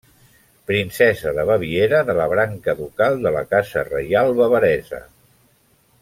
Princesa 0.69 1.33
de 1.39 1.43
Baviera 1.49 1.99
de 2.09 2.15
la 2.21 2.25
branca 2.33 2.75
ducal 2.81 3.19
de 3.25 3.33
la 3.39 3.43
Casa 3.55 3.83
reial 3.93 4.33
bavaresa. 4.41 5.03